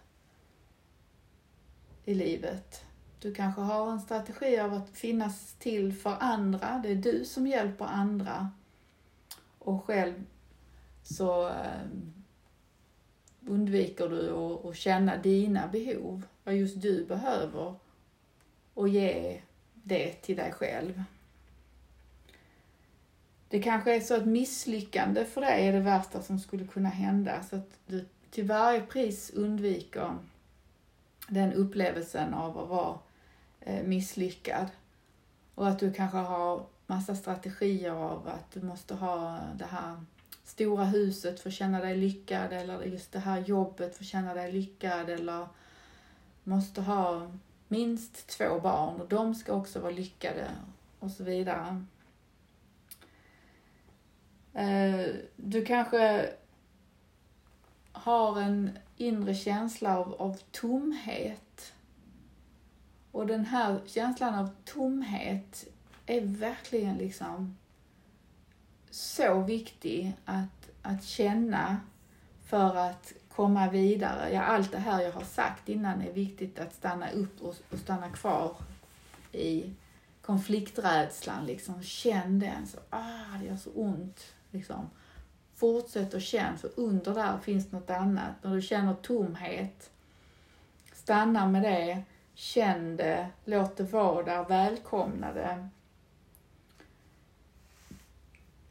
i 2.05 2.13
livet. 2.13 2.85
Du 3.19 3.33
kanske 3.33 3.61
har 3.61 3.91
en 3.91 3.99
strategi 3.99 4.59
av 4.59 4.73
att 4.73 4.89
finnas 4.89 5.53
till 5.53 5.93
för 5.93 6.17
andra. 6.19 6.79
Det 6.83 6.91
är 6.91 6.95
du 6.95 7.25
som 7.25 7.47
hjälper 7.47 7.85
andra. 7.85 8.49
Och 9.59 9.83
själv 9.83 10.25
så 11.03 11.47
ehm, 11.47 12.13
undviker 13.47 14.09
du 14.09 14.29
att 14.69 14.75
känna 14.75 15.17
dina 15.17 15.67
behov, 15.67 16.23
vad 16.43 16.55
just 16.55 16.81
du 16.81 17.05
behöver 17.05 17.75
och 18.75 18.89
ge 18.89 19.41
det 19.73 20.13
till 20.13 20.37
dig 20.37 20.51
själv. 20.51 21.03
Det 23.47 23.61
kanske 23.61 23.95
är 23.95 23.99
så 23.99 24.15
att 24.15 24.25
misslyckande 24.25 25.25
för 25.25 25.41
dig 25.41 25.67
är 25.67 25.73
det 25.73 25.79
värsta 25.79 26.21
som 26.21 26.39
skulle 26.39 26.67
kunna 26.67 26.89
hända, 26.89 27.43
så 27.43 27.55
att 27.55 27.79
du 27.87 28.05
till 28.31 28.47
varje 28.47 28.81
pris 28.81 29.29
undviker 29.29 30.17
den 31.27 31.53
upplevelsen 31.53 32.33
av 32.33 32.57
att 32.57 32.69
vara 32.69 32.99
eh, 33.61 33.83
misslyckad. 33.83 34.67
Och 35.55 35.67
att 35.67 35.79
du 35.79 35.93
kanske 35.93 36.17
har 36.17 36.65
massa 36.87 37.15
strategier 37.15 37.91
av 37.91 38.27
att 38.27 38.51
du 38.51 38.61
måste 38.61 38.95
ha 38.95 39.39
det 39.55 39.65
här 39.65 40.03
stora 40.43 40.85
huset 40.85 41.39
för 41.39 41.49
att 41.49 41.55
känna 41.55 41.79
dig 41.79 41.97
lyckad 41.97 42.53
eller 42.53 42.83
just 42.83 43.11
det 43.11 43.19
här 43.19 43.39
jobbet 43.39 43.95
för 43.95 44.03
att 44.03 44.09
känna 44.09 44.33
dig 44.33 44.51
lyckad 44.51 45.09
eller 45.09 45.47
måste 46.43 46.81
ha 46.81 47.31
minst 47.67 48.27
två 48.27 48.59
barn 48.59 49.01
och 49.01 49.07
de 49.07 49.35
ska 49.35 49.53
också 49.53 49.79
vara 49.79 49.91
lyckade 49.91 50.51
och 50.99 51.11
så 51.11 51.23
vidare. 51.23 51.85
Eh, 54.53 55.15
du 55.35 55.65
kanske 55.65 56.29
har 57.91 58.41
en 58.41 58.77
inre 58.97 59.35
känsla 59.35 59.97
av, 59.97 60.13
av 60.13 60.37
tomhet. 60.51 61.73
Och 63.11 63.27
den 63.27 63.45
här 63.45 63.81
känslan 63.85 64.35
av 64.35 64.49
tomhet 64.65 65.65
är 66.05 66.21
verkligen 66.21 66.97
liksom 66.97 67.57
så 68.89 69.41
viktig 69.41 70.13
att, 70.25 70.69
att 70.81 71.03
känna 71.03 71.77
för 72.45 72.75
att 72.75 73.13
komma 73.35 73.69
vidare. 73.69 74.33
Ja, 74.33 74.41
allt 74.41 74.71
det 74.71 74.77
här 74.77 75.01
jag 75.01 75.11
har 75.11 75.23
sagt 75.23 75.69
innan 75.69 76.01
är 76.01 76.11
viktigt 76.11 76.59
att 76.59 76.73
stanna 76.73 77.11
upp 77.11 77.41
och, 77.41 77.55
och 77.71 77.79
stanna 77.79 78.09
kvar 78.09 78.55
i 79.31 79.73
konflikträdslan. 80.21 81.45
Liksom. 81.45 81.83
Känn 81.83 82.39
den. 82.39 82.67
Så, 82.67 82.77
alltså. 82.77 82.79
ah, 82.89 83.37
det 83.39 83.45
gör 83.45 83.57
så 83.57 83.69
ont. 83.69 84.33
Liksom. 84.51 84.89
Fortsätt 85.55 86.13
att 86.13 86.21
känna, 86.21 86.57
för 86.57 86.71
under 86.75 87.13
där 87.15 87.37
finns 87.37 87.71
något 87.71 87.89
annat. 87.89 88.33
När 88.41 88.55
du 88.55 88.61
känner 88.61 88.93
tomhet, 88.93 89.91
stanna 90.93 91.47
med 91.47 91.61
det. 91.63 92.03
Känn 92.37 92.97
det, 92.97 93.27
låt 93.45 93.77
det 93.77 93.83
vara 93.83 94.23
där, 94.23 94.43
välkomna 94.43 95.33
det. 95.33 95.69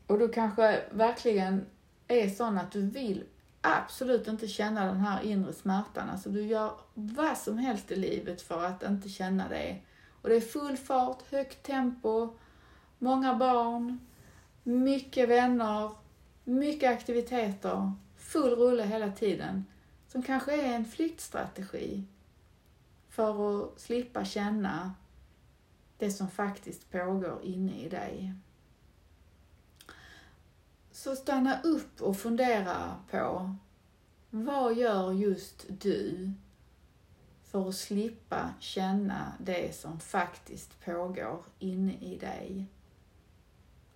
och 0.07 0.19
du 0.19 0.29
kanske 0.29 0.81
verkligen 0.91 1.67
är 2.09 2.29
sån 2.29 2.59
att 2.59 2.73
du 2.73 2.81
vill 2.81 3.25
absolut 3.65 4.29
inte 4.29 4.49
känna 4.49 4.87
den 4.87 5.01
här 5.01 5.23
inre 5.23 5.53
smärtan. 5.53 6.11
Alltså 6.11 6.31
du 6.31 6.43
gör 6.43 6.73
vad 6.95 7.39
som 7.39 7.59
helst 7.59 7.91
i 7.91 7.97
livet 7.97 8.43
för 8.43 8.65
att 8.65 8.83
inte 8.83 9.09
känna 9.09 9.49
det. 9.49 9.81
Och 10.23 10.29
det 10.29 10.37
är 10.37 10.41
full 10.41 10.77
fart, 10.77 11.23
högt 11.31 11.63
tempo, 11.63 12.35
många 12.99 13.35
barn, 13.35 14.01
mycket 14.63 15.29
vänner, 15.29 15.91
mycket 16.45 16.91
aktiviteter, 16.91 17.93
full 18.17 18.57
rulle 18.57 18.83
hela 18.83 19.13
tiden, 19.13 19.65
som 20.09 20.23
kanske 20.23 20.63
är 20.63 20.75
en 20.75 20.85
flyktstrategi 20.85 22.05
för 23.09 23.65
att 23.65 23.81
slippa 23.81 24.25
känna 24.25 24.95
det 25.99 26.11
som 26.11 26.31
faktiskt 26.31 26.91
pågår 26.91 27.41
inne 27.43 27.73
i 27.73 27.89
dig. 27.89 28.35
Så 30.95 31.17
stanna 31.17 31.61
upp 31.61 32.03
och 32.03 32.17
fundera 32.17 32.97
på 33.11 33.55
vad 34.31 34.75
gör 34.75 35.13
just 35.13 35.67
du 35.69 36.33
för 37.45 37.69
att 37.69 37.75
slippa 37.75 38.51
känna 38.61 39.33
det 39.41 39.77
som 39.77 40.01
faktiskt 40.01 40.85
pågår 40.85 41.43
inne 41.59 41.93
i 41.93 42.19
dig? 42.19 42.67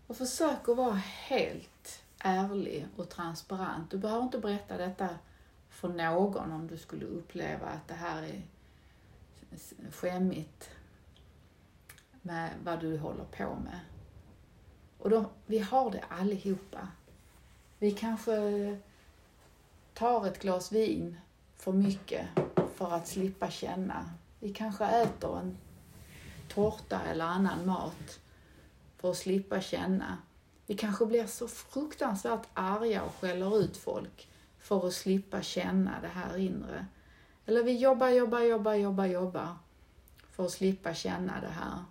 Och 0.06 0.16
försök 0.16 0.68
att 0.68 0.76
vara 0.76 0.94
helt 1.04 2.02
ärlig 2.18 2.86
och 2.96 3.08
transparent. 3.08 3.90
Du 3.90 3.98
behöver 3.98 4.22
inte 4.22 4.38
berätta 4.38 4.76
detta 4.76 5.08
för 5.68 5.88
någon 5.88 6.52
om 6.52 6.66
du 6.66 6.78
skulle 6.78 7.06
uppleva 7.06 7.66
att 7.66 7.88
det 7.88 7.94
här 7.94 8.22
är 8.22 8.42
skämmigt 9.92 10.70
med 12.22 12.50
vad 12.64 12.80
du 12.80 12.98
håller 12.98 13.24
på 13.24 13.54
med. 13.64 13.80
Och 14.98 15.10
de, 15.10 15.26
vi 15.46 15.58
har 15.58 15.90
det 15.90 16.04
allihopa. 16.08 16.88
Vi 17.78 17.90
kanske 17.90 18.78
tar 19.94 20.26
ett 20.26 20.42
glas 20.42 20.72
vin 20.72 21.20
för 21.56 21.72
mycket 21.72 22.26
för 22.74 22.94
att 22.94 23.08
slippa 23.08 23.50
känna. 23.50 24.10
Vi 24.40 24.52
kanske 24.52 24.84
äter 24.84 25.38
en 25.38 25.58
tårta 26.48 27.00
eller 27.02 27.24
annan 27.24 27.66
mat 27.66 28.20
för 28.96 29.10
att 29.10 29.16
slippa 29.16 29.60
känna. 29.60 30.18
Vi 30.66 30.74
kanske 30.74 31.06
blir 31.06 31.26
så 31.26 31.48
fruktansvärt 31.48 32.46
arga 32.54 33.02
och 33.02 33.14
skäller 33.14 33.58
ut 33.58 33.76
folk 33.76 34.28
för 34.58 34.86
att 34.86 34.94
slippa 34.94 35.42
känna 35.42 36.00
det 36.00 36.08
här 36.08 36.36
inre. 36.36 36.86
Eller 37.46 37.62
vi 37.62 37.76
jobbar, 37.76 38.08
jobbar, 38.08 38.40
jobbar, 38.40 38.74
jobbar, 38.74 39.06
jobbar 39.06 39.56
för 40.30 40.44
att 40.44 40.50
slippa 40.50 40.94
känna 40.94 41.40
det 41.40 41.48
här. 41.48 41.84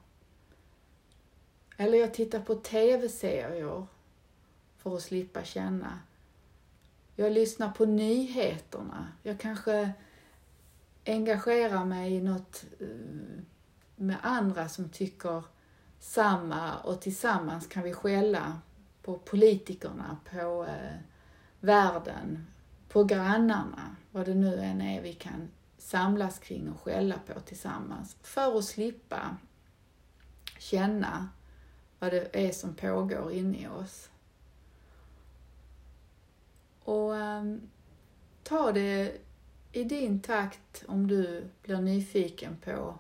Eller 1.78 1.98
jag 1.98 2.14
tittar 2.14 2.40
på 2.40 2.56
tv-serier 2.56 3.88
för 4.78 4.96
att 4.96 5.02
slippa 5.02 5.44
känna. 5.44 6.00
Jag 7.16 7.32
lyssnar 7.32 7.72
på 7.72 7.86
nyheterna. 7.86 9.08
Jag 9.24 9.40
kanske 9.40 9.92
engagerar 11.06 11.86
mig 11.86 12.14
i 12.14 12.22
något 12.22 12.66
eh, 12.80 12.88
med 13.96 14.18
andra 14.22 14.70
som 14.70 14.90
tycker 14.90 15.44
samma 16.00 16.78
och 16.78 17.02
tillsammans 17.02 17.68
kan 17.68 17.84
vi 17.84 17.94
skälla 17.94 18.62
på 19.02 19.18
politikerna, 19.18 20.18
på 20.32 20.66
eh, 20.66 20.98
världen, 21.60 22.48
på 22.90 23.04
grannarna, 23.04 23.96
vad 24.12 24.26
det 24.26 24.36
nu 24.36 24.60
än 24.60 24.82
är 24.82 25.02
vi 25.02 25.14
kan 25.14 25.50
samlas 25.78 26.40
kring 26.40 26.70
och 26.70 26.82
skälla 26.82 27.16
på 27.34 27.40
tillsammans 27.40 28.18
för 28.22 28.58
att 28.58 28.66
slippa 28.66 29.38
känna 30.60 31.30
vad 32.00 32.12
det 32.12 32.48
är 32.48 32.52
som 32.52 32.76
pågår 32.76 33.32
inne 33.32 33.58
i 33.58 33.68
oss. 33.68 34.10
Och 36.84 37.12
um, 37.12 37.62
ta 38.44 38.72
det 38.72 39.18
i 39.72 39.84
din 39.84 40.22
takt 40.22 40.84
om 40.88 41.08
du 41.08 41.48
blir 41.64 41.78
nyfiken 41.78 42.58
på 42.64 42.96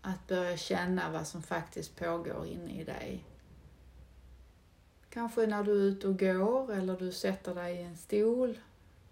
att 0.00 0.26
börja 0.26 0.56
känna 0.56 1.10
vad 1.10 1.26
som 1.26 1.42
faktiskt 1.42 1.96
pågår 1.96 2.46
inne 2.46 2.80
i 2.80 2.84
dig. 2.84 3.24
Kanske 5.10 5.46
när 5.46 5.64
du 5.64 5.70
är 5.70 5.84
ute 5.84 6.08
och 6.08 6.18
går 6.18 6.72
eller 6.72 6.96
du 6.96 7.12
sätter 7.12 7.54
dig 7.54 7.76
i 7.76 7.82
en 7.82 7.96
stol. 7.96 8.58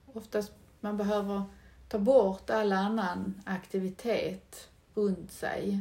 Oftast 0.07 0.53
man 0.81 0.97
behöver 0.97 1.43
ta 1.89 1.99
bort 1.99 2.51
all 2.51 2.73
annan 2.73 3.43
aktivitet 3.47 4.71
runt 4.95 5.33
sig 5.33 5.81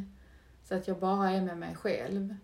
så 0.64 0.74
att 0.74 0.88
jag 0.88 0.98
bara 0.98 1.30
är 1.30 1.42
med 1.42 1.58
mig 1.58 1.74
själv. 1.74 2.34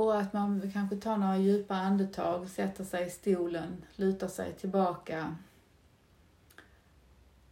Och 0.00 0.20
att 0.20 0.32
man 0.32 0.70
kanske 0.72 0.96
tar 0.96 1.16
några 1.16 1.36
djupa 1.36 1.74
andetag, 1.74 2.48
sätter 2.48 2.84
sig 2.84 3.06
i 3.06 3.10
stolen, 3.10 3.84
lutar 3.96 4.28
sig 4.28 4.52
tillbaka 4.52 5.36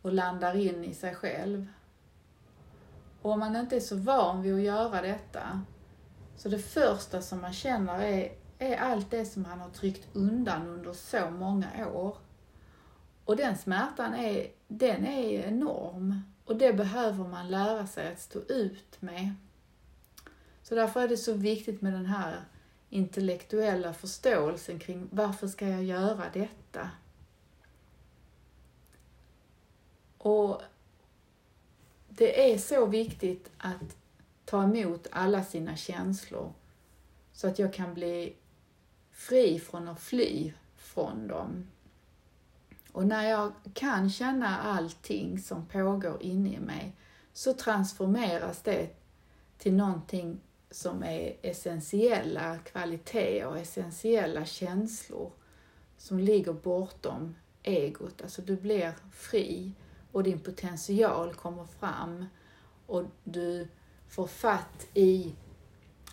och 0.02 0.12
landar 0.12 0.56
in 0.56 0.84
i 0.84 0.94
sig 0.94 1.14
själv. 1.14 1.66
Och 3.22 3.30
om 3.30 3.38
man 3.38 3.56
inte 3.56 3.76
är 3.76 3.80
så 3.80 3.96
van 3.96 4.42
vid 4.42 4.54
att 4.54 4.60
göra 4.60 5.02
detta, 5.02 5.62
så 6.36 6.48
det 6.48 6.58
första 6.58 7.22
som 7.22 7.40
man 7.40 7.52
känner 7.52 8.00
är, 8.02 8.32
är 8.58 8.76
allt 8.76 9.10
det 9.10 9.24
som 9.24 9.42
man 9.42 9.60
har 9.60 9.70
tryckt 9.70 10.16
undan 10.16 10.66
under 10.66 10.92
så 10.92 11.30
många 11.30 11.88
år. 11.88 12.16
Och 13.24 13.36
den 13.36 13.58
smärtan 13.58 14.14
är, 14.14 14.46
den 14.68 15.06
är 15.06 15.46
enorm 15.48 16.22
och 16.44 16.56
det 16.56 16.72
behöver 16.72 17.24
man 17.24 17.48
lära 17.48 17.86
sig 17.86 18.12
att 18.12 18.20
stå 18.20 18.38
ut 18.38 19.02
med. 19.02 19.34
Så 20.68 20.74
därför 20.74 21.00
är 21.00 21.08
det 21.08 21.16
så 21.16 21.32
viktigt 21.32 21.82
med 21.82 21.92
den 21.92 22.06
här 22.06 22.44
intellektuella 22.90 23.94
förståelsen 23.94 24.78
kring 24.78 25.08
varför 25.10 25.48
ska 25.48 25.68
jag 25.68 25.84
göra 25.84 26.24
detta? 26.32 26.90
Och 30.18 30.62
det 32.08 32.52
är 32.52 32.58
så 32.58 32.86
viktigt 32.86 33.50
att 33.58 33.96
ta 34.44 34.62
emot 34.62 35.06
alla 35.10 35.44
sina 35.44 35.76
känslor 35.76 36.52
så 37.32 37.48
att 37.48 37.58
jag 37.58 37.74
kan 37.74 37.94
bli 37.94 38.36
fri 39.10 39.60
från 39.60 39.88
att 39.88 40.00
fly 40.00 40.52
från 40.76 41.28
dem. 41.28 41.66
Och 42.92 43.06
när 43.06 43.28
jag 43.28 43.52
kan 43.74 44.10
känna 44.10 44.58
allting 44.58 45.38
som 45.38 45.66
pågår 45.66 46.22
inne 46.22 46.54
i 46.54 46.60
mig 46.60 46.92
så 47.32 47.52
transformeras 47.52 48.62
det 48.62 48.88
till 49.58 49.74
någonting 49.74 50.40
som 50.70 51.02
är 51.02 51.36
essentiella 51.42 52.58
kvaliteter 52.58 53.46
och 53.46 53.58
essentiella 53.58 54.44
känslor 54.44 55.32
som 55.96 56.18
ligger 56.18 56.52
bortom 56.52 57.34
egot. 57.62 58.22
Alltså 58.22 58.42
du 58.42 58.56
blir 58.56 58.94
fri 59.12 59.72
och 60.12 60.22
din 60.22 60.40
potential 60.40 61.34
kommer 61.34 61.64
fram 61.64 62.24
och 62.86 63.04
du 63.24 63.68
får 64.08 64.26
fatt 64.26 64.86
i 64.94 65.34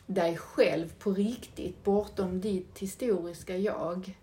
dig 0.06 0.38
själv 0.38 0.94
på 1.00 1.12
riktigt 1.12 1.84
bortom 1.84 2.42
ditt 2.42 2.80
historiska 2.80 3.58
jag. 3.58 4.18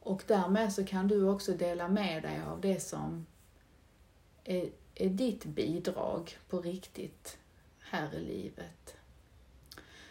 Och 0.00 0.22
därmed 0.26 0.72
så 0.72 0.84
kan 0.84 1.08
du 1.08 1.28
också 1.28 1.52
dela 1.52 1.88
med 1.88 2.22
dig 2.22 2.42
av 2.46 2.60
det 2.60 2.80
som 2.80 3.26
är, 4.44 4.70
är 4.94 5.08
ditt 5.08 5.44
bidrag 5.44 6.38
på 6.48 6.60
riktigt 6.60 7.38
här 7.78 8.14
i 8.14 8.20
livet. 8.20 8.96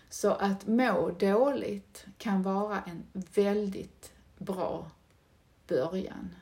Så 0.10 0.32
att 0.32 0.68
må 0.68 1.12
dåligt 1.20 2.06
kan 2.18 2.44
vara 2.44 2.82
en 2.82 3.04
väldigt 3.14 4.12
bra 4.38 4.92
början. 5.68 6.36